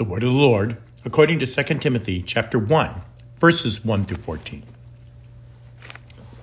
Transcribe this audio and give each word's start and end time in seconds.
The 0.00 0.04
word 0.04 0.22
of 0.22 0.32
the 0.32 0.38
Lord, 0.38 0.78
according 1.04 1.40
to 1.40 1.46
2 1.46 1.74
Timothy 1.74 2.22
chapter 2.22 2.58
1, 2.58 3.02
verses 3.38 3.84
1 3.84 4.04
through 4.04 4.16
14. 4.16 4.62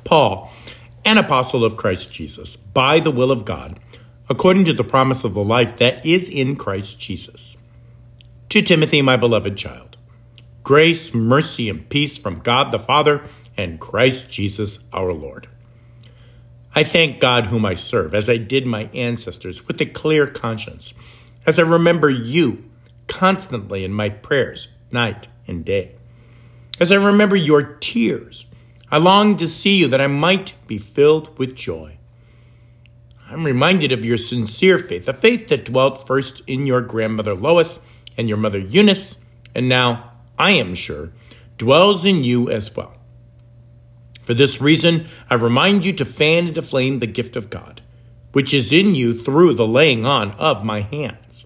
Paul, 0.04 0.52
an 1.04 1.18
apostle 1.18 1.66
of 1.66 1.76
Christ 1.76 2.12
Jesus, 2.12 2.56
by 2.56 3.00
the 3.00 3.10
will 3.10 3.32
of 3.32 3.46
God, 3.46 3.80
according 4.30 4.66
to 4.66 4.74
the 4.74 4.84
promise 4.84 5.24
of 5.24 5.34
the 5.34 5.44
life 5.44 5.76
that 5.78 6.06
is 6.06 6.30
in 6.30 6.56
Christ 6.56 7.00
Jesus. 7.00 7.58
To 8.50 8.62
Timothy, 8.62 9.02
my 9.02 9.18
beloved 9.18 9.58
child, 9.58 9.98
grace, 10.62 11.12
mercy, 11.16 11.68
and 11.68 11.90
peace 11.90 12.16
from 12.16 12.38
God 12.38 12.72
the 12.72 12.78
Father 12.78 13.24
and 13.58 13.80
Christ 13.80 14.30
Jesus 14.30 14.78
our 14.94 15.14
Lord. 15.14 15.48
I 16.76 16.84
thank 16.84 17.20
God 17.20 17.48
whom 17.48 17.66
I 17.66 17.74
serve, 17.74 18.14
as 18.14 18.30
I 18.30 18.38
did 18.38 18.68
my 18.68 18.84
ancestors, 18.94 19.68
with 19.68 19.82
a 19.82 19.88
clear 19.88 20.28
conscience, 20.28 20.94
as 21.48 21.58
I 21.58 21.64
remember 21.64 22.12
you 22.12 22.67
constantly 23.08 23.84
in 23.84 23.92
my 23.94 24.10
prayers, 24.10 24.70
night 24.92 25.28
and 25.48 25.66
day. 25.66 25.96
As 26.80 26.92
I 26.92 26.96
remember 26.96 27.36
your 27.36 27.64
tears, 27.64 28.46
I 28.92 28.98
long 29.00 29.36
to 29.38 29.48
see 29.48 29.78
you 29.78 29.88
that 29.88 30.02
I 30.02 30.08
might 30.08 30.54
be 30.68 30.78
filled 30.78 31.38
with 31.38 31.56
joy. 31.56 31.98
I'm 33.30 33.44
reminded 33.44 33.92
of 33.92 34.06
your 34.06 34.18
sincere 34.18 34.78
faith, 34.78 35.08
a 35.10 35.14
faith 35.14 35.50
that 35.50 35.66
dwelt 35.66 36.08
first 36.08 36.42
in 36.48 36.66
your 36.66 36.82
grandmother 36.82 37.36
Lois 37.36 37.80
and 38.18 38.30
your 38.30 38.38
mother 38.38 38.60
Eunice, 38.60 39.18
and 39.54 39.68
now, 39.68 40.12
I 40.40 40.52
am 40.52 40.76
sure, 40.76 41.12
dwells 41.58 42.06
in 42.06 42.24
you 42.24 42.50
as 42.50 42.74
well. 42.76 42.96
For 44.22 44.34
this 44.34 44.62
reason, 44.62 45.08
I 45.30 45.36
remind 45.36 45.86
you 45.86 45.94
to 45.94 46.06
fan 46.06 46.48
into 46.48 46.62
flame 46.62 47.00
the 47.00 47.08
gift 47.08 47.36
of 47.36 47.50
God, 47.50 47.82
which 48.32 48.54
is 48.54 48.72
in 48.72 48.94
you 48.94 49.14
through 49.14 49.56
the 49.56 49.68
laying 49.68 50.06
on 50.06 50.32
of 50.32 50.64
my 50.64 50.82
hands. 50.82 51.46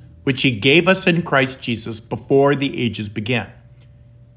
which 0.23 0.41
he 0.41 0.57
gave 0.57 0.87
us 0.87 1.07
in 1.07 1.21
Christ 1.21 1.61
Jesus 1.61 1.99
before 1.99 2.55
the 2.55 2.79
ages 2.81 3.09
began, 3.09 3.49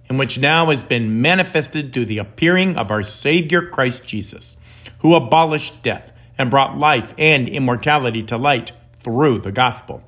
and 0.08 0.18
which 0.18 0.38
now 0.38 0.70
has 0.70 0.82
been 0.82 1.20
manifested 1.20 1.92
through 1.92 2.06
the 2.06 2.18
appearing 2.18 2.77
of 2.77 2.90
our 2.90 3.02
Savior 3.02 3.66
Christ 3.66 4.05
Jesus, 4.05 4.56
who 5.00 5.14
abolished 5.14 5.82
death 5.82 6.12
and 6.36 6.50
brought 6.50 6.78
life 6.78 7.14
and 7.18 7.48
immortality 7.48 8.22
to 8.24 8.36
light 8.36 8.72
through 9.00 9.38
the 9.38 9.52
gospel, 9.52 10.02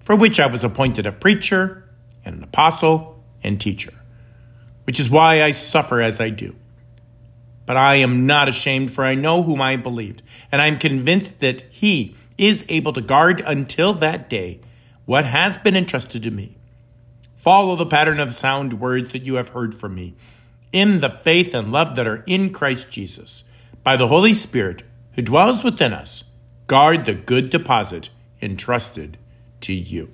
for 0.00 0.16
which 0.16 0.40
I 0.40 0.46
was 0.46 0.64
appointed 0.64 1.06
a 1.06 1.12
preacher 1.12 1.88
and 2.24 2.36
an 2.36 2.44
apostle 2.44 3.22
and 3.42 3.60
teacher 3.60 3.92
which 4.84 5.00
is 5.00 5.10
why 5.10 5.42
I 5.42 5.50
suffer 5.50 6.00
as 6.00 6.20
I 6.20 6.30
do. 6.30 6.54
But 7.66 7.76
I 7.76 7.96
am 7.96 8.26
not 8.26 8.48
ashamed, 8.48 8.92
for 8.92 9.04
I 9.04 9.14
know 9.14 9.42
whom 9.42 9.60
I 9.60 9.76
believed, 9.76 10.22
and 10.52 10.60
I 10.60 10.66
am 10.66 10.78
convinced 10.78 11.40
that 11.40 11.62
he 11.70 12.14
is 12.36 12.64
able 12.68 12.92
to 12.92 13.00
guard 13.00 13.42
until 13.46 13.94
that 13.94 14.28
day 14.28 14.60
what 15.04 15.24
has 15.24 15.58
been 15.58 15.76
entrusted 15.76 16.22
to 16.22 16.30
me. 16.30 16.56
Follow 17.36 17.76
the 17.76 17.86
pattern 17.86 18.20
of 18.20 18.32
sound 18.32 18.80
words 18.80 19.10
that 19.10 19.22
you 19.22 19.34
have 19.34 19.50
heard 19.50 19.74
from 19.74 19.94
me, 19.94 20.14
in 20.72 21.00
the 21.00 21.10
faith 21.10 21.54
and 21.54 21.70
love 21.70 21.94
that 21.94 22.06
are 22.06 22.24
in 22.26 22.52
Christ 22.52 22.90
Jesus. 22.90 23.44
By 23.82 23.96
the 23.96 24.08
Holy 24.08 24.34
Spirit 24.34 24.82
who 25.14 25.22
dwells 25.22 25.62
within 25.62 25.92
us, 25.92 26.24
guard 26.66 27.04
the 27.04 27.14
good 27.14 27.50
deposit 27.50 28.08
entrusted 28.40 29.18
to 29.60 29.72
you. 29.72 30.10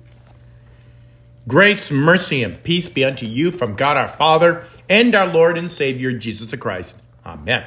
Grace, 1.47 1.89
mercy, 1.89 2.43
and 2.43 2.61
peace 2.61 2.87
be 2.87 3.03
unto 3.03 3.25
you 3.25 3.49
from 3.49 3.75
God 3.75 3.97
our 3.97 4.07
Father 4.07 4.63
and 4.87 5.15
our 5.15 5.25
Lord 5.25 5.57
and 5.57 5.71
Savior 5.71 6.13
Jesus 6.13 6.51
the 6.51 6.57
Christ. 6.57 7.01
Amen. 7.25 7.65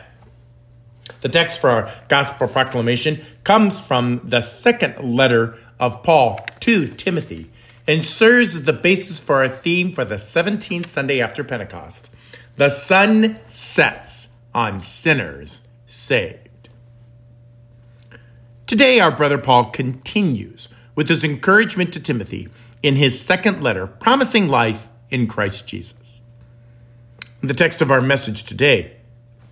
The 1.24 1.30
text 1.30 1.58
for 1.58 1.70
our 1.70 1.90
gospel 2.08 2.46
proclamation 2.48 3.24
comes 3.44 3.80
from 3.80 4.20
the 4.24 4.42
second 4.42 5.16
letter 5.16 5.56
of 5.80 6.02
Paul 6.02 6.44
to 6.60 6.86
Timothy 6.86 7.50
and 7.86 8.04
serves 8.04 8.54
as 8.54 8.64
the 8.64 8.74
basis 8.74 9.20
for 9.20 9.36
our 9.36 9.48
theme 9.48 9.90
for 9.90 10.04
the 10.04 10.16
17th 10.16 10.84
Sunday 10.84 11.22
after 11.22 11.42
Pentecost. 11.42 12.10
The 12.56 12.68
sun 12.68 13.38
sets 13.46 14.28
on 14.54 14.82
sinners 14.82 15.66
saved. 15.86 16.68
Today, 18.66 19.00
our 19.00 19.10
brother 19.10 19.38
Paul 19.38 19.70
continues 19.70 20.68
with 20.94 21.08
his 21.08 21.24
encouragement 21.24 21.94
to 21.94 22.00
Timothy 22.00 22.50
in 22.82 22.96
his 22.96 23.18
second 23.18 23.62
letter, 23.62 23.86
promising 23.86 24.48
life 24.48 24.88
in 25.08 25.26
Christ 25.26 25.66
Jesus. 25.66 26.20
The 27.40 27.54
text 27.54 27.80
of 27.80 27.90
our 27.90 28.02
message 28.02 28.44
today 28.44 28.98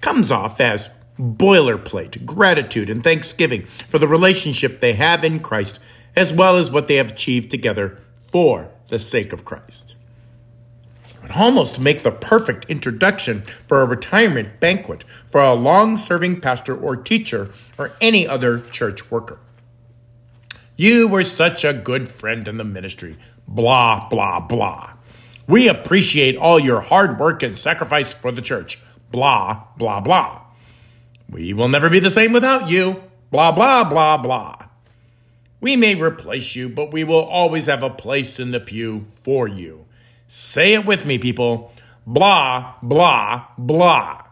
comes 0.03 0.31
off 0.31 0.60
as 0.60 0.91
boilerplate 1.19 2.25
gratitude 2.25 2.89
and 2.91 3.03
thanksgiving 3.03 3.67
for 3.67 3.99
the 3.99 4.09
relationship 4.09 4.81
they 4.81 4.95
have 4.95 5.25
in 5.25 5.41
Christ, 5.41 5.78
as 6.17 6.33
well 6.33 6.56
as 6.56 6.71
what 6.71 6.89
they 6.89 6.97
have 6.97 7.12
achieved 7.12 7.50
together 7.50 7.99
for 8.19 8.71
the 8.89 8.99
sake 8.99 9.33
of 9.33 9.45
Christ. 9.45 9.95
It 11.05 11.22
would 11.22 11.33
almost 11.33 11.78
make 11.78 12.03
the 12.03 12.11
perfect 12.11 12.65
introduction 12.69 13.43
for 13.67 13.81
a 13.81 13.87
retirement 13.87 14.59
banquet 14.59 15.05
for 15.31 15.41
a 15.41 15.55
long 15.55 15.97
serving 15.97 16.41
pastor 16.41 16.77
or 16.77 16.97
teacher 16.97 17.51
or 17.78 17.93
any 18.01 18.27
other 18.27 18.61
church 18.61 19.11
worker. 19.11 19.39
You 20.77 21.06
were 21.06 21.25
such 21.25 21.65
a 21.65 21.72
good 21.72 22.09
friend 22.09 22.49
in 22.49 22.56
the 22.56 22.65
ministry. 22.65 23.17
Blah, 23.47 24.09
blah, 24.09 24.41
blah. 24.41 24.95
We 25.47 25.69
appreciate 25.69 26.37
all 26.37 26.59
your 26.59 26.81
hard 26.81 27.21
work 27.21 27.43
and 27.43 27.56
sacrifice 27.56 28.15
for 28.15 28.33
the 28.33 28.43
church. 28.43 28.81
Blah, 29.11 29.65
blah, 29.77 30.01
blah. 30.01 30.41
We 31.32 31.54
will 31.54 31.69
never 31.69 31.88
be 31.88 31.98
the 31.98 32.10
same 32.10 32.32
without 32.32 32.69
you. 32.69 33.03
Blah, 33.31 33.53
blah, 33.53 33.84
blah, 33.84 34.19
blah. 34.19 34.66
We 35.62 35.76
may 35.76 35.94
replace 35.94 36.54
you, 36.54 36.69
but 36.69 36.93
we 36.93 37.04
will 37.04 37.25
always 37.25 37.66
have 37.66 37.82
a 37.82 37.88
place 37.88 38.38
in 38.38 38.50
the 38.50 38.60
pew 38.60 39.06
for 39.15 39.48
you. 39.48 39.87
Say 40.28 40.75
it 40.75 40.84
with 40.84 41.06
me, 41.06 41.16
people. 41.16 41.72
Blah, 42.06 42.75
blah, 42.82 43.47
blah. 43.56 44.25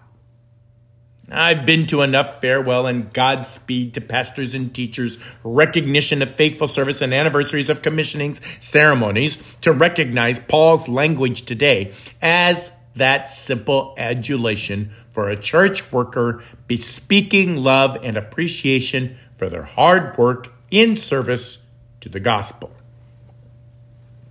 I've 1.31 1.65
been 1.65 1.87
to 1.87 2.03
enough 2.03 2.41
farewell 2.41 2.87
and 2.87 3.10
Godspeed 3.15 3.94
to 3.94 4.00
pastors 4.00 4.55
and 4.55 4.75
teachers, 4.75 5.16
recognition 5.43 6.21
of 6.21 6.31
faithful 6.31 6.69
service 6.69 7.00
and 7.00 7.15
anniversaries 7.15 7.71
of 7.71 7.81
commissionings 7.81 8.41
ceremonies 8.62 9.43
to 9.62 9.72
recognize 9.72 10.41
Paul's 10.41 10.89
language 10.89 11.43
today 11.43 11.93
as 12.21 12.72
that 12.97 13.28
simple 13.28 13.94
adulation 13.97 14.91
for 15.10 15.28
a 15.28 15.37
church 15.37 15.93
worker 15.93 16.43
bespeaking 16.66 17.56
love 17.56 17.98
and 18.03 18.16
appreciation 18.16 19.16
for 19.37 19.48
their 19.48 19.65
hard 19.65 20.16
work 20.16 20.53
in 20.71 20.97
service 20.97 21.59
to 22.00 22.09
the 22.09 22.21
gospel. 22.21 22.71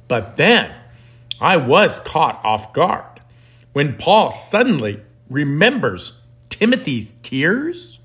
But 0.08 0.38
then 0.38 0.74
I 1.40 1.58
was 1.58 2.00
caught 2.00 2.44
off 2.44 2.74
guard 2.74 3.20
when 3.74 3.96
Paul 3.96 4.32
suddenly 4.32 5.02
remembers 5.30 6.22
Timothy's 6.50 7.14
tears? 7.22 8.00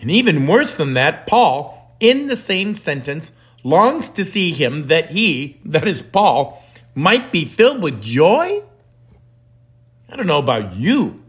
And 0.00 0.10
even 0.10 0.46
worse 0.46 0.74
than 0.74 0.94
that, 0.94 1.26
Paul, 1.26 1.94
in 2.00 2.26
the 2.26 2.36
same 2.36 2.74
sentence, 2.74 3.32
longs 3.62 4.08
to 4.10 4.24
see 4.24 4.52
him 4.52 4.88
that 4.88 5.10
he, 5.10 5.60
that 5.64 5.86
is 5.86 6.02
Paul, 6.02 6.64
might 6.94 7.30
be 7.30 7.44
filled 7.44 7.82
with 7.82 8.02
joy? 8.02 8.62
I 10.10 10.16
don't 10.16 10.26
know 10.26 10.38
about 10.38 10.74
you, 10.74 11.19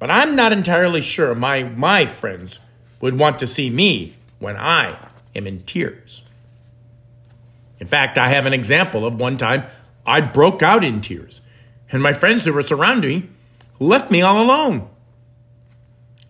but 0.00 0.10
I'm 0.10 0.34
not 0.34 0.52
entirely 0.52 1.02
sure 1.02 1.34
my, 1.36 1.62
my 1.62 2.06
friends 2.06 2.58
would 3.00 3.16
want 3.16 3.38
to 3.38 3.46
see 3.46 3.70
me 3.70 4.16
when 4.40 4.56
I 4.56 5.10
am 5.36 5.46
in 5.46 5.58
tears. 5.58 6.22
In 7.78 7.86
fact, 7.86 8.18
I 8.18 8.30
have 8.30 8.46
an 8.46 8.52
example 8.52 9.06
of 9.06 9.20
one 9.20 9.36
time 9.36 9.64
I 10.04 10.20
broke 10.22 10.62
out 10.62 10.82
in 10.82 11.02
tears, 11.02 11.42
and 11.92 12.02
my 12.02 12.12
friends 12.12 12.44
who 12.44 12.52
were 12.52 12.62
surrounding 12.62 13.20
me 13.20 13.28
left 13.78 14.10
me 14.10 14.22
all 14.22 14.42
alone. 14.42 14.88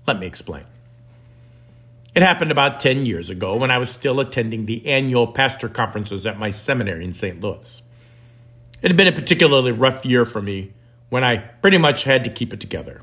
Let 0.06 0.18
me 0.18 0.26
explain. 0.26 0.64
It 2.14 2.22
happened 2.22 2.50
about 2.50 2.80
10 2.80 3.06
years 3.06 3.30
ago 3.30 3.56
when 3.56 3.70
I 3.70 3.78
was 3.78 3.90
still 3.90 4.18
attending 4.18 4.66
the 4.66 4.84
annual 4.86 5.28
pastor 5.28 5.68
conferences 5.68 6.26
at 6.26 6.38
my 6.38 6.50
seminary 6.50 7.04
in 7.04 7.12
St. 7.12 7.40
Louis. 7.40 7.82
It 8.82 8.88
had 8.88 8.96
been 8.96 9.06
a 9.06 9.12
particularly 9.12 9.72
rough 9.72 10.04
year 10.04 10.24
for 10.24 10.42
me 10.42 10.72
when 11.08 11.22
I 11.22 11.36
pretty 11.36 11.78
much 11.78 12.04
had 12.04 12.24
to 12.24 12.30
keep 12.30 12.52
it 12.52 12.60
together. 12.60 13.02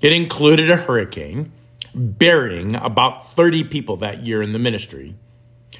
It 0.00 0.12
included 0.12 0.70
a 0.70 0.76
hurricane, 0.76 1.52
burying 1.94 2.76
about 2.76 3.26
30 3.26 3.64
people 3.64 3.96
that 3.96 4.24
year 4.24 4.42
in 4.42 4.52
the 4.52 4.58
ministry, 4.58 5.16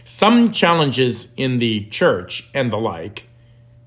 some 0.05 0.53
challenges 0.53 1.29
in 1.37 1.59
the 1.59 1.87
church 1.87 2.49
and 2.53 2.73
the 2.73 2.79
like, 2.79 3.29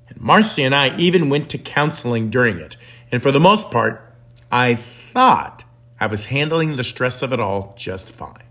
and 0.07 0.22
Marcy 0.22 0.63
and 0.63 0.74
I 0.74 0.95
even 0.98 1.30
went 1.30 1.50
to 1.50 1.57
counseling 1.57 2.30
during 2.30 2.60
it. 2.60 2.78
And 3.12 3.22
for 3.22 3.31
the 3.31 3.39
most 3.39 3.72
part, 3.72 4.13
I 4.51 4.75
thought 4.75 5.63
I 6.00 6.07
was 6.07 6.25
handling 6.25 6.75
the 6.75 6.83
stress 6.83 7.22
of 7.22 7.33
it 7.33 7.42
all 7.42 7.74
just 7.78 8.13
fine. 8.13 8.44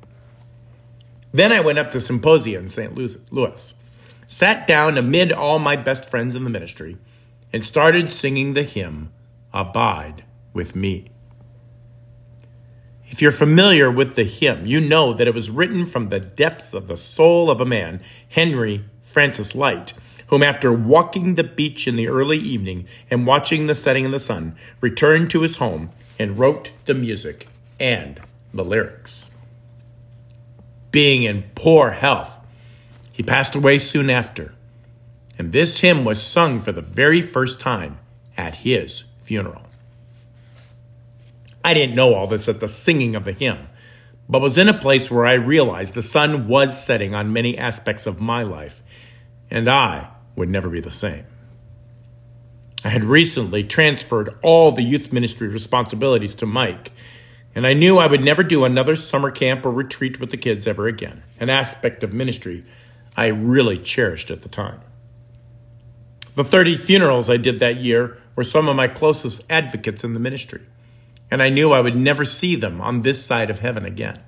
Then 1.32 1.53
I 1.53 1.61
went 1.61 1.79
up 1.79 1.91
to 1.91 2.00
Symposia 2.00 2.59
in 2.59 2.69
St. 2.69 2.94
Louis, 2.94 3.75
sat 4.27 4.67
down 4.67 4.99
amid 4.99 5.32
all 5.32 5.59
my 5.59 5.77
best 5.77 6.09
friends 6.09 6.35
in 6.35 6.44
the 6.44 6.50
ministry, 6.50 6.97
and 7.53 7.65
started 7.65 8.11
singing 8.11 8.55
the 8.55 8.62
hymn, 8.62 9.12
Abide 9.53 10.25
with 10.53 10.77
Me. 10.77 11.11
If 13.11 13.21
you're 13.21 13.33
familiar 13.33 13.91
with 13.91 14.15
the 14.15 14.23
hymn, 14.23 14.67
you 14.67 14.81
know 14.81 15.12
that 15.12 15.27
it 15.27 15.35
was 15.35 15.51
written 15.51 15.85
from 15.85 16.09
the 16.09 16.21
depths 16.21 16.73
of 16.73 16.87
the 16.87 16.97
soul 16.97 17.51
of 17.51 17.61
a 17.61 17.67
man, 17.67 18.01
Henry 18.29 18.85
Francis 19.03 19.57
Lyte, 19.57 19.95
whom, 20.29 20.45
after 20.45 20.73
walking 20.73 21.35
the 21.35 21.43
beach 21.43 21.89
in 21.89 21.97
the 21.97 22.07
early 22.07 22.39
evening 22.39 22.87
and 23.11 23.27
watching 23.27 23.67
the 23.67 23.75
setting 23.75 24.07
of 24.07 24.12
the 24.12 24.21
sun, 24.21 24.55
returned 24.81 25.29
to 25.31 25.43
his 25.43 25.57
home 25.57 25.91
and 26.21 26.39
wrote 26.39 26.71
the 26.87 26.95
music 26.95 27.49
and 27.81 28.21
the 28.55 28.65
lyrics. 28.65 29.29
Being 30.93 31.25
in 31.25 31.51
poor 31.56 31.91
health, 31.91 32.39
he 33.11 33.25
passed 33.25 33.56
away 33.56 33.81
soon 33.81 34.09
after, 34.09 34.55
and 35.37 35.51
this 35.51 35.81
hymn 35.81 36.05
was 36.05 36.23
sung 36.23 36.61
for 36.61 36.71
the 36.71 36.81
very 36.81 37.23
first 37.23 37.61
time 37.61 37.99
at 38.37 38.56
his 38.56 39.03
funeral. 39.25 39.69
I 41.62 41.75
didn't 41.75 41.95
know 41.95 42.15
all 42.15 42.27
this 42.27 42.49
at 42.49 42.61
the 42.61 42.69
singing 42.69 43.15
of 43.15 43.25
the 43.25 43.33
hymn, 43.33 43.69
but 44.29 44.41
was 44.41 44.57
in 44.57 44.69
a 44.69 44.79
place 44.79 45.11
where 45.11 45.27
I 45.27 45.35
realized 45.35 45.95
the 45.95 46.03
sun 46.03 46.49
was 46.49 46.83
setting 46.83 47.15
on 47.15 47.33
many 47.33 47.59
aspects 47.59 48.07
of 48.07 48.21
my 48.21 48.43
life, 48.43 48.83
and 49.51 49.69
I 49.69 50.09
would 50.37 50.49
never 50.49 50.71
be 50.71 50.81
the 50.81 50.91
same. 50.91 51.27
I 52.83 52.89
had 52.89 53.05
recently 53.05 53.62
transferred 53.62 54.35
all 54.43 54.73
the 54.73 54.83
youth 54.83 55.12
ministry 55.12 55.49
responsibilities 55.49 56.35
to 56.37 56.47
Mike, 56.47 56.93
and 57.55 57.67
I 57.67 57.75
knew 57.75 57.99
I 57.99 58.06
would 58.06 58.25
never 58.25 58.43
do 58.43 58.65
another 58.65 58.97
summer 58.97 59.31
camp 59.31 59.67
or 59.67 59.73
retreat 59.73 60.19
with 60.19 60.31
the 60.31 60.39
kids 60.39 60.67
ever 60.67 60.87
again, 60.87 61.23
an 61.39 61.51
aspect 61.51 62.03
of 62.03 62.15
ministry 62.15 62.65
I 63.17 63.27
really 63.27 63.79
cherished 63.79 64.31
at 64.31 64.43
the 64.43 64.49
time. 64.49 64.81
The 66.37 66.45
30 66.45 66.77
funerals 66.77 67.29
I 67.29 67.37
did 67.37 67.59
that 67.59 67.79
year 67.79 68.17
were 68.35 68.45
some 68.45 68.69
of 68.69 68.77
my 68.77 68.89
closest 68.89 69.45
advocates 69.51 70.05
in 70.05 70.15
the 70.15 70.21
ministry 70.21 70.63
and 71.31 71.43
I 71.43 71.49
knew 71.49 71.73
I 71.73 71.81
would 71.81 71.97
never 71.97 72.25
see 72.25 72.56
them 72.56 72.81
on 72.81 73.03
this 73.03 73.25
side 73.25 73.50
of 73.50 73.61
heaven 73.61 73.85
again. 73.85 74.21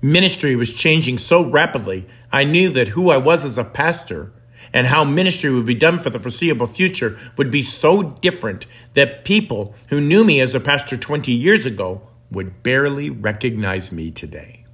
Ministry 0.00 0.54
was 0.54 0.72
changing 0.72 1.18
so 1.18 1.42
rapidly, 1.42 2.06
I 2.32 2.44
knew 2.44 2.70
that 2.70 2.88
who 2.88 3.10
I 3.10 3.16
was 3.16 3.44
as 3.44 3.58
a 3.58 3.64
pastor 3.64 4.32
and 4.72 4.88
how 4.88 5.04
ministry 5.04 5.50
would 5.50 5.64
be 5.64 5.74
done 5.74 5.98
for 5.98 6.10
the 6.10 6.18
foreseeable 6.18 6.66
future 6.66 7.16
would 7.36 7.50
be 7.50 7.62
so 7.62 8.02
different 8.02 8.66
that 8.94 9.24
people 9.24 9.74
who 9.88 10.00
knew 10.00 10.24
me 10.24 10.40
as 10.40 10.54
a 10.54 10.60
pastor 10.60 10.96
20 10.96 11.32
years 11.32 11.64
ago 11.64 12.02
would 12.30 12.62
barely 12.62 13.08
recognize 13.08 13.92
me 13.92 14.10
today. 14.10 14.64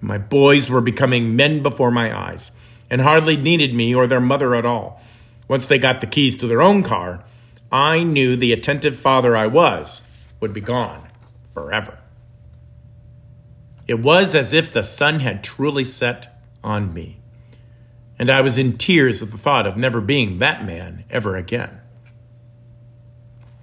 My 0.00 0.18
boys 0.18 0.68
were 0.68 0.82
becoming 0.82 1.34
men 1.34 1.62
before 1.62 1.90
my 1.90 2.16
eyes 2.16 2.52
and 2.90 3.00
hardly 3.00 3.36
needed 3.36 3.74
me 3.74 3.94
or 3.94 4.06
their 4.06 4.20
mother 4.20 4.54
at 4.54 4.66
all. 4.66 5.00
Once 5.48 5.66
they 5.66 5.78
got 5.78 6.00
the 6.00 6.06
keys 6.06 6.36
to 6.36 6.46
their 6.46 6.62
own 6.62 6.82
car, 6.82 7.24
I 7.70 8.02
knew 8.02 8.36
the 8.36 8.52
attentive 8.52 8.98
father 8.98 9.36
I 9.36 9.46
was 9.46 10.02
would 10.40 10.52
be 10.52 10.60
gone 10.60 11.08
forever. 11.52 11.98
It 13.86 14.00
was 14.00 14.34
as 14.34 14.52
if 14.52 14.72
the 14.72 14.82
sun 14.82 15.20
had 15.20 15.44
truly 15.44 15.84
set 15.84 16.40
on 16.62 16.92
me, 16.92 17.20
and 18.18 18.30
I 18.30 18.40
was 18.40 18.58
in 18.58 18.78
tears 18.78 19.22
at 19.22 19.30
the 19.30 19.38
thought 19.38 19.66
of 19.66 19.76
never 19.76 20.00
being 20.00 20.38
that 20.38 20.64
man 20.64 21.04
ever 21.10 21.36
again. 21.36 21.80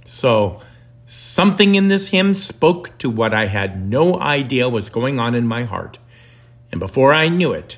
So, 0.05 0.61
something 1.05 1.75
in 1.75 1.87
this 1.87 2.09
hymn 2.09 2.33
spoke 2.33 2.97
to 2.99 3.09
what 3.09 3.33
I 3.33 3.47
had 3.47 3.85
no 3.89 4.19
idea 4.19 4.69
was 4.69 4.89
going 4.89 5.19
on 5.19 5.35
in 5.35 5.47
my 5.47 5.63
heart, 5.63 5.97
and 6.71 6.79
before 6.79 7.13
I 7.13 7.27
knew 7.27 7.53
it, 7.53 7.77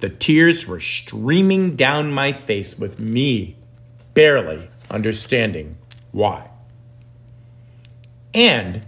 the 0.00 0.08
tears 0.08 0.66
were 0.66 0.80
streaming 0.80 1.76
down 1.76 2.12
my 2.12 2.32
face 2.32 2.78
with 2.78 2.98
me 2.98 3.56
barely 4.14 4.70
understanding 4.90 5.76
why. 6.12 6.48
And 8.32 8.86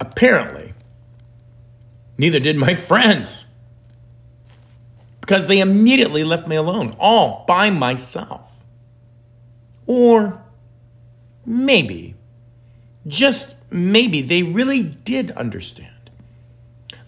apparently, 0.00 0.74
neither 2.18 2.40
did 2.40 2.56
my 2.56 2.74
friends 2.90 3.44
because 5.20 5.46
they 5.46 5.60
immediately 5.60 6.24
left 6.24 6.48
me 6.48 6.56
alone, 6.56 6.96
all 6.98 7.44
by 7.46 7.70
myself. 7.70 8.50
Or 9.86 10.42
maybe, 11.46 12.16
just 13.06 13.56
maybe, 13.70 14.20
they 14.20 14.42
really 14.42 14.82
did 14.82 15.30
understand. 15.32 15.91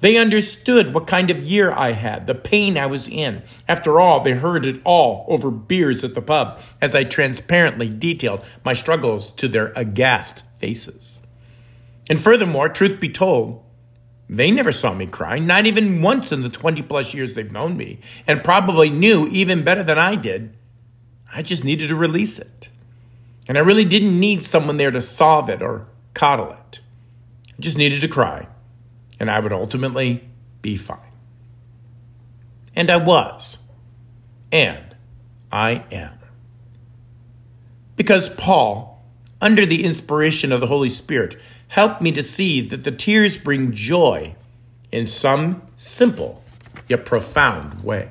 They 0.05 0.19
understood 0.19 0.93
what 0.93 1.07
kind 1.07 1.31
of 1.31 1.45
year 1.45 1.73
I 1.73 1.93
had, 1.93 2.27
the 2.27 2.35
pain 2.35 2.77
I 2.77 2.85
was 2.85 3.09
in. 3.09 3.43
After 3.67 3.99
all, 3.99 4.21
they 4.21 4.33
heard 4.33 4.67
it 4.67 4.83
all 4.85 5.25
over 5.29 5.51
beers 5.51 6.05
at 6.05 6.15
the 6.15 6.21
pub 6.21 6.61
as 6.79 6.95
I 6.95 7.05
transparently 7.05 7.89
detailed 7.89 8.45
my 8.67 8.75
struggles 8.75 9.33
to 9.33 9.49
their 9.49 9.73
aghast 9.75 10.45
faces. 10.59 11.21
And 12.11 12.21
furthermore, 12.21 12.69
truth 12.69 13.01
be 13.01 13.09
told, 13.09 13.65
they 14.29 14.51
never 14.51 14.73
saw 14.73 14.93
me 14.93 15.07
cry, 15.07 15.39
not 15.39 15.65
even 15.65 16.03
once 16.03 16.33
in 16.33 16.43
the 16.43 16.51
20 16.51 16.83
plus 16.83 17.15
years 17.15 17.33
they've 17.33 17.51
known 17.51 17.75
me, 17.79 17.99
and 18.27 18.45
probably 18.45 18.91
knew 18.91 19.27
even 19.29 19.65
better 19.65 19.83
than 19.83 19.99
I 19.99 20.17
did. 20.17 20.55
I 21.33 21.41
just 21.41 21.65
needed 21.65 21.89
to 21.89 21.97
release 21.97 22.39
it. 22.39 22.69
And 23.49 23.57
I 23.57 23.63
really 23.63 23.87
didn't 23.87 24.21
need 24.21 24.45
someone 24.45 24.77
there 24.77 24.91
to 24.91 25.01
solve 25.01 25.49
it 25.49 25.63
or 25.63 25.89
coddle 26.13 26.53
it. 26.53 26.81
I 27.59 27.63
just 27.63 27.79
needed 27.79 28.03
to 28.03 28.09
cry 28.09 28.49
and 29.19 29.31
I 29.31 29.41
would 29.41 29.53
ultimately 29.53 30.29
be 30.63 30.77
fine. 30.77 30.99
And 32.75 32.91
I 32.91 32.97
was. 32.97 33.59
And 34.51 34.95
I 35.53 35.85
am. 35.93 36.19
Because 37.97 38.29
Paul, 38.29 39.05
under 39.41 39.65
the 39.65 39.85
inspiration 39.85 40.53
of 40.53 40.61
the 40.61 40.67
Holy 40.67 40.91
Spirit, 40.91 41.37
helped 41.69 42.03
me 42.03 42.13
to 42.13 42.23
see 42.23 42.61
that 42.61 42.85
the 42.85 42.91
tears 42.91 43.39
bring 43.39 43.73
joy 43.73 44.35
in 44.91 45.07
some 45.07 45.63
simple 45.77 46.43
yet 46.89 47.05
profound 47.05 47.83
way. 47.85 48.11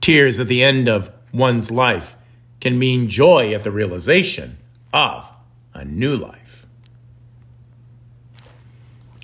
Tears 0.00 0.40
at 0.40 0.48
the 0.48 0.62
end 0.62 0.88
of 0.88 1.10
one's 1.32 1.70
life 1.70 2.16
can 2.60 2.78
mean 2.78 3.08
joy 3.08 3.54
at 3.54 3.64
the 3.64 3.70
realization 3.70 4.58
of 4.92 5.30
a 5.74 5.84
new 5.84 6.16
life. 6.16 6.59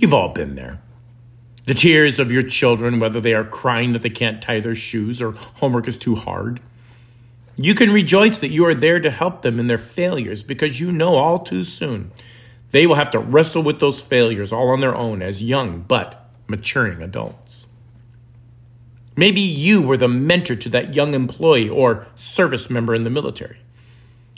You've 0.06 0.14
all 0.14 0.28
been 0.28 0.54
there. 0.54 0.80
The 1.64 1.75
tears 1.75 2.20
of 2.20 2.30
your 2.30 2.44
children, 2.44 3.00
whether 3.00 3.20
they 3.20 3.34
are 3.34 3.42
crying 3.42 3.92
that 3.92 4.02
they 4.02 4.08
can't 4.08 4.40
tie 4.40 4.60
their 4.60 4.76
shoes 4.76 5.20
or 5.20 5.32
homework 5.32 5.88
is 5.88 5.98
too 5.98 6.14
hard. 6.14 6.60
You 7.56 7.75
can 7.75 7.90
rejoice 7.90 8.38
that 8.38 8.50
you 8.50 8.64
are 8.66 8.75
there 8.75 9.00
to 9.00 9.10
help 9.10 9.42
them 9.42 9.58
in 9.58 9.66
their 9.66 9.78
failures 9.78 10.44
because 10.44 10.78
you 10.78 10.92
know 10.92 11.16
all 11.16 11.40
too 11.40 11.64
soon 11.64 12.12
they 12.70 12.86
will 12.86 12.94
have 12.94 13.10
to 13.10 13.18
wrestle 13.18 13.64
with 13.64 13.80
those 13.80 14.00
failures 14.00 14.52
all 14.52 14.68
on 14.68 14.78
their 14.78 14.94
own 14.94 15.22
as 15.22 15.42
young 15.42 15.80
but 15.80 16.30
maturing 16.46 17.02
adults. 17.02 17.66
Maybe 19.16 19.40
you 19.40 19.82
were 19.82 19.96
the 19.96 20.06
mentor 20.06 20.54
to 20.54 20.68
that 20.68 20.94
young 20.94 21.14
employee 21.14 21.68
or 21.68 22.06
service 22.14 22.70
member 22.70 22.94
in 22.94 23.02
the 23.02 23.10
military. 23.10 23.58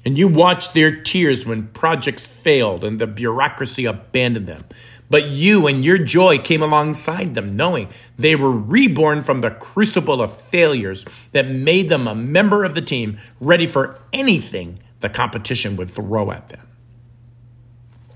And 0.03 0.17
you 0.17 0.29
watched 0.29 0.73
their 0.73 0.97
tears 0.97 1.45
when 1.45 1.67
projects 1.69 2.27
failed 2.27 2.85
and 2.85 2.99
the 2.99 3.07
bureaucracy 3.07 3.85
abandoned 3.85 4.47
them. 4.47 4.65
But 5.11 5.29
you 5.29 5.67
and 5.67 5.85
your 5.85 5.99
joy 5.99 6.39
came 6.39 6.63
alongside 6.63 7.35
them, 7.35 7.55
knowing 7.55 7.89
they 8.17 8.37
were 8.37 8.51
reborn 8.51 9.23
from 9.23 9.41
the 9.41 9.51
crucible 9.51 10.21
of 10.21 10.39
failures 10.39 11.07
that 11.33 11.49
made 11.49 11.89
them 11.89 12.07
a 12.07 12.15
member 12.15 12.65
of 12.65 12.75
the 12.75 12.83
team, 12.83 13.19
ready 13.41 13.67
for 13.67 13.99
anything 14.13 14.79
the 15.01 15.09
competition 15.09 15.77
would 15.77 15.91
throw 15.91 16.31
at 16.31 16.51
them. 16.51 16.67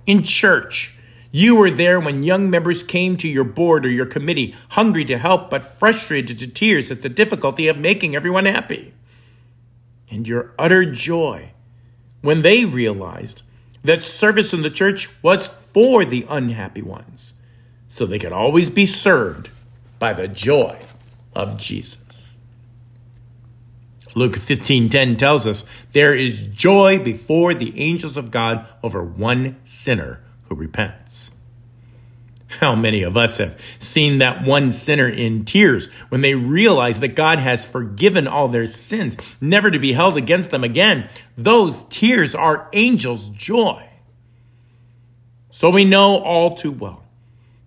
In 0.06 0.22
church, 0.22 0.94
you 1.30 1.56
were 1.56 1.70
there 1.70 1.98
when 1.98 2.24
young 2.24 2.50
members 2.50 2.82
came 2.82 3.16
to 3.16 3.28
your 3.28 3.44
board 3.44 3.86
or 3.86 3.90
your 3.90 4.04
committee, 4.04 4.54
hungry 4.70 5.04
to 5.06 5.16
help 5.16 5.48
but 5.48 5.64
frustrated 5.64 6.38
to 6.40 6.46
tears 6.46 6.90
at 6.90 7.00
the 7.00 7.08
difficulty 7.08 7.68
of 7.68 7.78
making 7.78 8.14
everyone 8.14 8.44
happy. 8.44 8.92
And 10.10 10.28
your 10.28 10.52
utter 10.58 10.84
joy 10.84 11.52
when 12.20 12.42
they 12.42 12.66
realized 12.66 13.42
that 13.84 14.02
service 14.02 14.52
in 14.52 14.62
the 14.62 14.70
church 14.70 15.10
was 15.22 15.48
for 15.48 16.04
the 16.04 16.24
unhappy 16.28 16.82
ones, 16.82 17.34
so 17.88 18.06
they 18.06 18.18
could 18.18 18.32
always 18.32 18.70
be 18.70 18.86
served 18.86 19.50
by 19.98 20.12
the 20.12 20.28
joy 20.28 20.78
of 21.34 21.56
Jesus. 21.56 22.34
Luke 24.14 24.36
15:10 24.36 25.16
tells 25.16 25.46
us 25.46 25.64
there 25.92 26.14
is 26.14 26.46
joy 26.46 26.98
before 26.98 27.54
the 27.54 27.78
angels 27.80 28.16
of 28.16 28.30
God 28.30 28.66
over 28.82 29.02
one 29.02 29.56
sinner 29.64 30.20
who 30.48 30.54
repents. 30.54 31.31
How 32.60 32.74
many 32.74 33.02
of 33.02 33.16
us 33.16 33.38
have 33.38 33.58
seen 33.78 34.18
that 34.18 34.44
one 34.44 34.72
sinner 34.72 35.08
in 35.08 35.44
tears 35.44 35.90
when 36.08 36.20
they 36.20 36.34
realize 36.34 37.00
that 37.00 37.16
God 37.16 37.38
has 37.38 37.64
forgiven 37.64 38.28
all 38.28 38.48
their 38.48 38.66
sins, 38.66 39.16
never 39.40 39.70
to 39.70 39.78
be 39.78 39.92
held 39.92 40.16
against 40.16 40.50
them 40.50 40.62
again? 40.62 41.08
Those 41.36 41.84
tears 41.84 42.34
are 42.34 42.68
angels' 42.72 43.28
joy. 43.30 43.88
So 45.50 45.70
we 45.70 45.84
know 45.84 46.18
all 46.18 46.54
too 46.54 46.72
well 46.72 47.04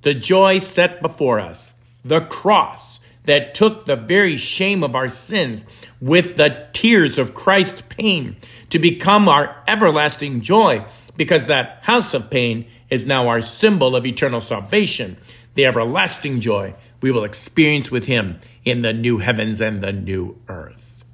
the 0.01 0.13
joy 0.13 0.59
set 0.59 1.01
before 1.01 1.39
us, 1.39 1.73
the 2.03 2.21
cross 2.21 2.99
that 3.23 3.55
took 3.55 3.85
the 3.85 3.95
very 3.95 4.37
shame 4.37 4.83
of 4.83 4.93
our 4.93 5.09
sins 5.09 5.65
with 5.99 6.37
the 6.37 6.67
tears 6.73 7.17
of 7.17 7.33
Christ's 7.33 7.81
pain 7.89 8.35
to 8.69 8.77
become 8.77 9.27
our 9.27 9.63
everlasting 9.67 10.41
joy, 10.41 10.85
because 11.17 11.47
that 11.47 11.79
house 11.83 12.13
of 12.13 12.29
pain 12.29 12.67
is 12.95 13.05
now 13.05 13.27
our 13.27 13.41
symbol 13.41 13.95
of 13.95 14.05
eternal 14.05 14.41
salvation, 14.41 15.17
the 15.53 15.65
everlasting 15.65 16.39
joy 16.39 16.73
we 17.01 17.11
will 17.11 17.23
experience 17.23 17.91
with 17.91 18.05
Him 18.05 18.39
in 18.63 18.81
the 18.81 18.93
new 18.93 19.19
heavens 19.19 19.61
and 19.61 19.81
the 19.81 19.91
new 19.91 20.41
earth. 20.47 21.05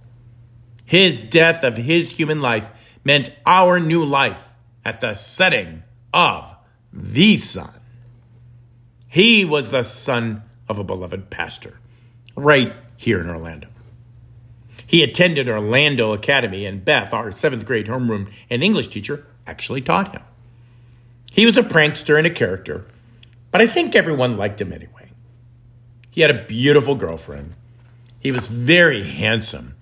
His 0.86 1.24
death 1.24 1.64
of 1.64 1.78
His 1.78 2.14
human 2.14 2.42
life 2.42 2.70
meant 3.04 3.36
our 3.46 3.80
new 3.80 4.06
life 4.06 4.54
at 4.86 5.02
the 5.02 5.14
setting 5.14 5.84
of 6.14 6.56
the 6.94 7.36
sun. 7.36 7.74
He 9.08 9.44
was 9.44 9.72
the 9.72 9.84
son 9.84 10.44
of 10.70 10.80
a 10.80 10.84
beloved 10.84 11.30
pastor, 11.30 11.80
right 12.36 12.74
here 12.96 13.20
in 13.20 13.30
Orlando. 13.30 13.68
He 14.86 15.04
attended 15.04 15.50
Orlando 15.50 16.14
Academy, 16.14 16.66
and 16.66 16.86
Beth, 16.86 17.14
our 17.14 17.32
seventh 17.32 17.66
grade 17.66 17.88
homeroom 17.88 18.32
and 18.50 18.64
English 18.64 18.90
teacher, 18.90 19.26
actually 19.48 19.82
taught 19.82 20.12
him. 20.12 20.22
He 21.32 21.46
was 21.46 21.58
a 21.58 21.64
prankster 21.64 22.18
and 22.18 22.28
a 22.28 22.30
character, 22.30 22.86
but 23.52 23.62
I 23.62 23.68
think 23.68 23.96
everyone 23.96 24.38
liked 24.38 24.60
him 24.60 24.74
anyway. 24.74 25.10
He 26.12 26.22
had 26.22 26.30
a 26.30 26.46
beautiful 26.46 26.94
girlfriend. 26.94 27.56
He 28.20 28.34
was 28.34 28.50
very 28.50 29.10
handsome. 29.10 29.76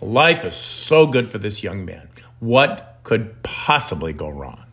Life 0.00 0.44
is 0.44 0.56
so 0.56 1.06
good 1.06 1.30
for 1.30 1.38
this 1.38 1.62
young 1.62 1.84
man. 1.84 2.08
What 2.40 2.98
could 3.04 3.42
possibly 3.44 4.12
go 4.12 4.28
wrong? 4.28 4.64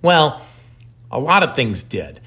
Well, 0.00 0.42
a 1.10 1.18
lot 1.18 1.42
of 1.42 1.56
things 1.56 1.82
did. 1.82 2.20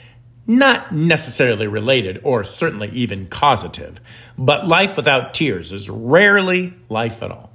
Not 0.46 0.92
necessarily 0.92 1.68
related 1.68 2.20
or 2.22 2.44
certainly 2.44 2.90
even 2.90 3.28
causative, 3.28 4.02
but 4.38 4.68
life 4.68 4.98
without 4.98 5.34
tears 5.34 5.72
is 5.72 5.90
rarely 5.90 6.74
life 6.90 7.24
at 7.24 7.32
all. 7.32 7.52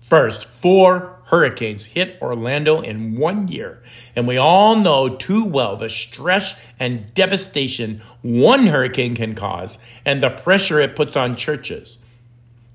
First, 0.00 0.46
four 0.46 1.11
hurricanes 1.32 1.86
hit 1.86 2.18
Orlando 2.20 2.82
in 2.82 3.16
one 3.16 3.48
year, 3.48 3.82
and 4.14 4.28
we 4.28 4.36
all 4.36 4.76
know 4.76 5.08
too 5.08 5.46
well 5.46 5.76
the 5.76 5.88
stress 5.88 6.54
and 6.78 7.12
devastation 7.14 8.02
one 8.20 8.66
hurricane 8.66 9.16
can 9.16 9.34
cause 9.34 9.78
and 10.04 10.22
the 10.22 10.28
pressure 10.28 10.78
it 10.78 10.94
puts 10.94 11.16
on 11.16 11.34
churches. 11.34 11.96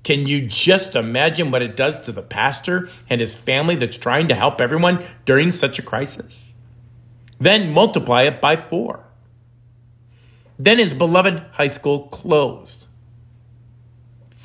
Can 0.02 0.26
you 0.26 0.48
just 0.48 0.96
imagine 0.96 1.52
what 1.52 1.62
it 1.62 1.76
does 1.76 2.00
to 2.00 2.12
the 2.12 2.22
pastor 2.22 2.88
and 3.08 3.20
his 3.20 3.36
family 3.36 3.76
that's 3.76 3.96
trying 3.96 4.26
to 4.26 4.34
help 4.34 4.60
everyone 4.60 5.04
during 5.24 5.52
such 5.52 5.78
a 5.78 5.82
crisis? 5.82 6.56
Then 7.38 7.72
multiply 7.72 8.22
it 8.22 8.40
by 8.40 8.56
four. 8.56 9.04
Then 10.58 10.78
his 10.78 10.94
beloved 10.94 11.44
high 11.52 11.68
school 11.68 12.08
closed. 12.08 12.87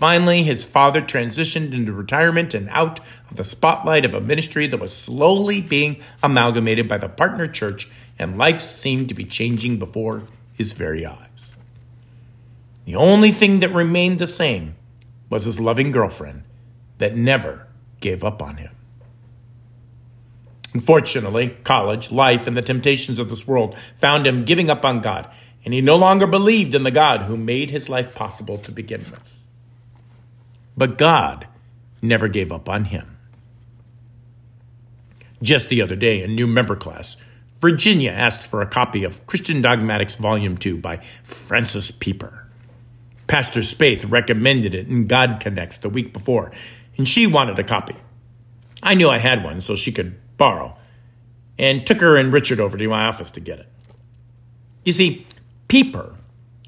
Finally, 0.03 0.43
his 0.43 0.65
father 0.65 1.01
transitioned 1.01 1.71
into 1.71 1.93
retirement 1.93 2.53
and 2.53 2.67
out 2.71 2.99
of 3.31 3.37
the 3.37 3.43
spotlight 3.45 4.03
of 4.03 4.13
a 4.13 4.19
ministry 4.19 4.67
that 4.67 4.81
was 4.81 4.93
slowly 4.93 5.61
being 5.61 5.95
amalgamated 6.21 6.89
by 6.89 6.97
the 6.97 7.07
partner 7.07 7.47
church, 7.47 7.87
and 8.19 8.37
life 8.37 8.59
seemed 8.59 9.07
to 9.07 9.15
be 9.15 9.23
changing 9.23 9.79
before 9.79 10.23
his 10.51 10.73
very 10.73 11.05
eyes. 11.05 11.55
The 12.83 12.97
only 12.97 13.31
thing 13.31 13.61
that 13.61 13.73
remained 13.73 14.19
the 14.19 14.27
same 14.27 14.75
was 15.29 15.45
his 15.45 15.57
loving 15.57 15.93
girlfriend 15.93 16.43
that 16.97 17.15
never 17.15 17.65
gave 18.01 18.25
up 18.25 18.43
on 18.43 18.57
him. 18.57 18.75
Unfortunately, 20.73 21.55
college, 21.63 22.11
life, 22.11 22.45
and 22.45 22.57
the 22.57 22.61
temptations 22.61 23.19
of 23.19 23.29
this 23.29 23.47
world 23.47 23.73
found 23.95 24.27
him 24.27 24.43
giving 24.43 24.69
up 24.69 24.83
on 24.83 24.99
God, 24.99 25.31
and 25.63 25.73
he 25.73 25.79
no 25.79 25.95
longer 25.95 26.27
believed 26.27 26.75
in 26.75 26.83
the 26.83 26.91
God 26.91 27.21
who 27.21 27.37
made 27.37 27.71
his 27.71 27.87
life 27.87 28.13
possible 28.13 28.57
to 28.57 28.69
begin 28.69 28.99
with. 29.09 29.39
But 30.75 30.97
God 30.97 31.47
never 32.01 32.27
gave 32.27 32.51
up 32.51 32.69
on 32.69 32.85
him. 32.85 33.17
Just 35.41 35.69
the 35.69 35.81
other 35.81 35.95
day, 35.95 36.21
in 36.23 36.35
new 36.35 36.47
member 36.47 36.75
class, 36.75 37.17
Virginia 37.59 38.11
asked 38.11 38.45
for 38.45 38.61
a 38.61 38.67
copy 38.67 39.03
of 39.03 39.25
Christian 39.25 39.61
Dogmatics 39.61 40.15
Volume 40.15 40.57
2 40.57 40.77
by 40.77 40.97
Francis 41.23 41.91
Pieper. 41.91 42.47
Pastor 43.27 43.61
Spaeth 43.61 44.09
recommended 44.09 44.73
it 44.73 44.87
in 44.87 45.07
God 45.07 45.39
Connects 45.39 45.77
the 45.77 45.89
week 45.89 46.13
before, 46.13 46.51
and 46.97 47.07
she 47.07 47.25
wanted 47.25 47.57
a 47.59 47.63
copy. 47.63 47.95
I 48.81 48.95
knew 48.95 49.09
I 49.09 49.17
had 49.17 49.43
one, 49.43 49.61
so 49.61 49.75
she 49.75 49.91
could 49.91 50.17
borrow, 50.37 50.77
and 51.57 51.85
took 51.85 52.01
her 52.01 52.17
and 52.17 52.33
Richard 52.33 52.59
over 52.59 52.77
to 52.77 52.87
my 52.87 53.05
office 53.05 53.31
to 53.31 53.39
get 53.39 53.59
it. 53.59 53.69
You 54.83 54.91
see, 54.91 55.25
Pieper 55.67 56.15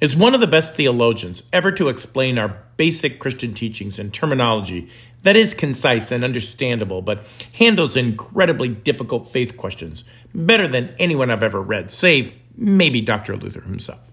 is 0.01 0.15
one 0.15 0.33
of 0.35 0.41
the 0.41 0.47
best 0.47 0.75
theologians 0.75 1.43
ever 1.53 1.71
to 1.71 1.89
explain 1.89 2.37
our 2.37 2.63
basic 2.77 3.19
Christian 3.19 3.53
teachings 3.53 3.97
in 3.97 4.11
terminology 4.11 4.89
that 5.25 5.35
is 5.35 5.55
concise 5.55 6.11
and 6.11 6.23
understandable, 6.23 7.01
but 7.01 7.25
handles 7.55 7.97
incredibly 7.97 8.67
difficult 8.67 9.27
faith 9.27 9.57
questions 9.57 10.03
better 10.35 10.67
than 10.67 10.93
anyone 10.99 11.31
I've 11.31 11.41
ever 11.41 11.61
read, 11.61 11.91
save 11.91 12.31
maybe 12.55 13.01
Dr. 13.01 13.35
Luther 13.35 13.61
himself. 13.61 14.11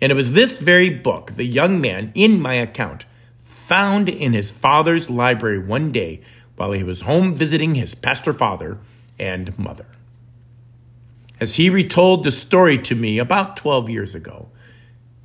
And 0.00 0.10
it 0.10 0.14
was 0.14 0.32
this 0.32 0.58
very 0.58 0.88
book 0.88 1.32
the 1.32 1.44
young 1.44 1.82
man 1.82 2.12
in 2.14 2.40
my 2.40 2.54
account 2.54 3.04
found 3.40 4.08
in 4.08 4.32
his 4.32 4.50
father's 4.50 5.10
library 5.10 5.58
one 5.58 5.92
day 5.92 6.22
while 6.56 6.72
he 6.72 6.82
was 6.82 7.02
home 7.02 7.34
visiting 7.34 7.74
his 7.74 7.94
pastor 7.94 8.32
father 8.32 8.78
and 9.18 9.56
mother. 9.58 9.86
As 11.38 11.56
he 11.56 11.68
retold 11.68 12.24
the 12.24 12.30
story 12.30 12.78
to 12.78 12.94
me 12.94 13.18
about 13.18 13.56
12 13.56 13.90
years 13.90 14.14
ago, 14.14 14.49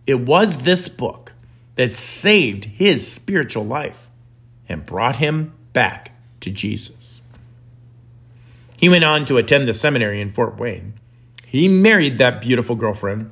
it 0.07 0.19
was 0.21 0.59
this 0.59 0.87
book 0.87 1.33
that 1.75 1.93
saved 1.93 2.65
his 2.65 3.11
spiritual 3.11 3.65
life 3.65 4.09
and 4.67 4.85
brought 4.85 5.17
him 5.17 5.53
back 5.73 6.11
to 6.39 6.49
Jesus. 6.49 7.21
He 8.77 8.89
went 8.89 9.03
on 9.03 9.25
to 9.25 9.37
attend 9.37 9.67
the 9.67 9.73
seminary 9.73 10.21
in 10.21 10.31
Fort 10.31 10.57
Wayne. 10.57 10.93
He 11.45 11.67
married 11.67 12.17
that 12.17 12.41
beautiful 12.41 12.75
girlfriend. 12.75 13.31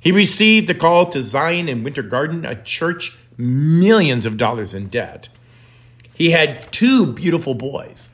He 0.00 0.10
received 0.10 0.68
a 0.68 0.74
call 0.74 1.06
to 1.10 1.22
Zion 1.22 1.68
in 1.68 1.84
Winter 1.84 2.02
Garden, 2.02 2.44
a 2.44 2.60
church 2.60 3.16
millions 3.36 4.26
of 4.26 4.36
dollars 4.36 4.74
in 4.74 4.88
debt. 4.88 5.28
He 6.14 6.30
had 6.30 6.70
two 6.72 7.06
beautiful 7.06 7.54
boys. 7.54 8.10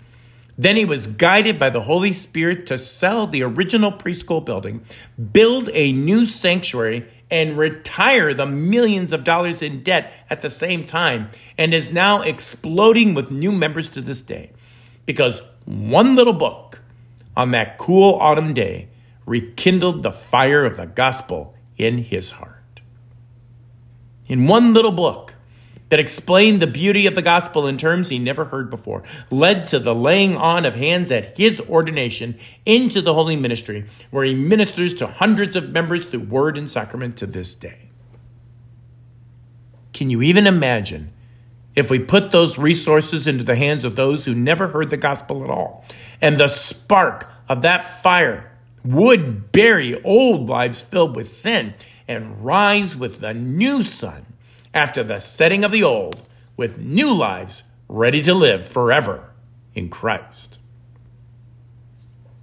Then 0.57 0.77
he 0.77 0.85
was 0.85 1.07
guided 1.07 1.59
by 1.59 1.71
the 1.71 1.83
Holy 1.83 2.13
Spirit 2.13 2.67
to 2.67 2.79
sell 2.79 3.27
the 3.27 3.43
original 3.43 3.93
preschool 3.93 4.45
building, 4.45 4.85
build 5.33 5.71
a 5.73 5.93
new 5.93 6.27
sanctuary, 6.27 7.07
and 7.31 7.59
retire 7.59 8.33
the 8.33 8.47
millions 8.47 9.13
of 9.13 9.25
dollars 9.25 9.63
in 9.63 9.83
debt 9.83 10.13
at 10.31 10.41
the 10.41 10.51
same 10.51 10.85
time, 10.85 11.31
and 11.57 11.75
is 11.75 11.93
now 11.93 12.23
exploding 12.23 13.15
with 13.15 13.31
new 13.31 13.53
members 13.53 13.89
to 13.91 14.01
this 14.01 14.23
day. 14.23 14.51
Because 15.05 15.43
one 15.65 16.15
little 16.15 16.33
book 16.33 16.81
on 17.37 17.51
that 17.53 17.79
cool 17.79 18.15
autumn 18.21 18.55
day 18.55 18.89
rekindled 19.27 20.03
the 20.03 20.13
fire 20.13 20.65
of 20.65 20.77
the 20.77 20.87
gospel 20.87 21.55
in 21.77 21.99
his 21.99 22.33
heart. 22.33 22.81
In 24.27 24.47
one 24.47 24.73
little 24.73 24.93
book, 24.93 25.28
that 25.89 26.01
explained 26.01 26.61
the 26.61 26.67
beauty 26.67 27.07
of 27.07 27.15
the 27.15 27.23
gospel 27.23 27.67
in 27.67 27.79
terms 27.79 28.09
he 28.09 28.19
never 28.19 28.47
heard 28.47 28.71
before, 28.71 29.03
led 29.31 29.67
to 29.69 29.79
the 29.79 29.95
laying 29.95 30.37
on 30.37 30.65
of 30.67 30.75
hands 30.75 31.11
at 31.11 31.37
his 31.39 31.61
ordination 31.63 32.39
into 32.67 33.01
the 33.01 33.15
holy 33.15 33.37
ministry, 33.37 33.87
where 34.11 34.25
he 34.25 34.35
ministers 34.35 34.95
to 34.95 35.07
hundreds 35.07 35.57
of 35.57 35.71
members 35.71 36.07
through 36.07 36.21
word 36.21 36.59
and 36.59 36.71
sacrament 36.71 37.17
to 37.17 37.27
this 37.27 37.55
day. 37.55 37.89
Can 39.93 40.11
you 40.11 40.23
even 40.23 40.47
imagine 40.47 41.13
if 41.75 41.91
we 41.91 41.99
put 41.99 42.31
those 42.31 42.59
resources 42.59 43.27
into 43.27 43.45
the 43.45 43.57
hands 43.57 43.85
of 43.85 43.97
those 43.97 44.25
who 44.25 44.35
never 44.35 44.69
heard 44.69 44.91
the 44.91 44.97
gospel 44.97 45.45
at 45.45 45.51
all, 45.51 45.85
and 46.21 46.39
the 46.39 46.49
spark 46.49 47.31
of 47.49 47.63
that 47.63 48.03
fire 48.03 48.53
would 48.85 49.53
bury 49.53 50.01
old 50.03 50.49
lives 50.49 50.83
filled 50.83 51.17
with 51.17 51.29
sin 51.29 51.75
and 52.07 52.45
rise 52.45 52.97
with 52.97 53.21
the 53.21 53.33
new 53.35 53.83
sun? 53.83 54.27
After 54.79 55.03
the 55.03 55.19
setting 55.19 55.65
of 55.65 55.73
the 55.73 55.83
old 55.83 56.23
with 56.57 56.79
new 56.79 57.13
lives 57.13 57.65
ready 57.89 58.23
to 58.23 58.33
live 58.33 58.65
forever 58.65 59.31
in 59.75 59.89
Christ. 59.89 60.59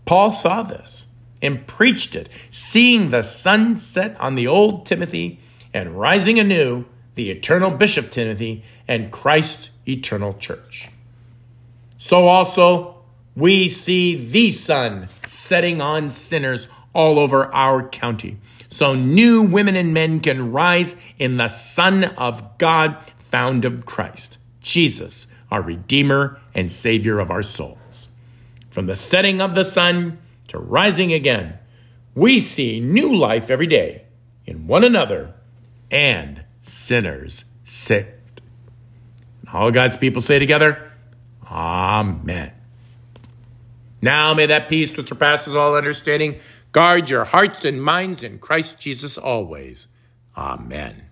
Paul 0.04 0.32
saw 0.32 0.62
this 0.62 1.08
and 1.42 1.66
preached 1.66 2.14
it, 2.14 2.28
seeing 2.52 3.10
the 3.10 3.22
sun 3.22 3.78
set 3.78 4.20
on 4.20 4.36
the 4.36 4.48
old 4.48 4.86
Timothy 4.86 5.40
and 5.74 5.98
rising 5.98 6.38
anew 6.38 6.86
the 7.16 7.32
eternal 7.32 7.72
Bishop 7.72 8.12
Timothy 8.12 8.64
and 8.88 9.12
Christ's 9.12 9.70
eternal 9.88 10.34
church. 10.34 10.90
So 11.98 12.28
also 12.28 12.98
we 13.36 13.70
see 13.70 14.16
the 14.16 14.52
sun 14.52 15.08
setting 15.26 15.80
on 15.80 16.10
sinners 16.10 16.68
all 16.94 17.18
over 17.18 17.54
our 17.54 17.88
county 17.88 18.38
so 18.76 18.94
new 18.94 19.42
women 19.42 19.78
and 19.78 19.94
men 19.94 20.20
can 20.20 20.52
rise 20.52 20.98
in 21.18 21.38
the 21.38 21.48
Son 21.48 22.04
of 22.04 22.58
God, 22.58 22.98
found 23.20 23.64
of 23.64 23.86
Christ, 23.86 24.38
Jesus, 24.60 25.28
our 25.50 25.62
Redeemer 25.62 26.42
and 26.54 26.70
Savior 26.70 27.20
of 27.20 27.32
our 27.32 27.42
souls. 27.42 28.10
From 28.70 28.88
the 28.88 28.96
setting 28.96 29.40
of 29.42 29.56
the 29.56 29.64
sun 29.64 30.18
to 30.50 30.58
rising 30.58 31.14
again, 31.14 31.58
we 32.16 32.42
see 32.42 32.82
new 32.82 33.16
life 33.16 33.50
every 33.50 33.68
day 33.68 34.04
in 34.46 34.68
one 34.68 34.84
another 34.84 35.34
and 35.90 36.44
sinners 36.62 37.46
saved. 37.64 38.42
All 39.54 39.72
God's 39.72 39.96
people 39.96 40.22
say 40.22 40.38
together, 40.38 40.92
Amen. 41.50 42.52
Now 44.02 44.34
may 44.34 44.48
that 44.48 44.68
peace 44.68 44.98
which 44.98 45.08
surpasses 45.08 45.56
all 45.56 45.76
understanding 45.76 46.40
guard 46.76 47.10
your 47.10 47.24
hearts 47.24 47.64
and 47.64 47.82
minds 47.82 48.22
in 48.22 48.38
Christ 48.38 48.82
Jesus 48.82 49.18
always. 49.18 49.88
Amen. 50.36 51.05